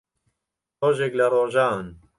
ڕۆژێک 0.79 1.13
لە 1.19 1.25
ڕۆژان 1.33 1.85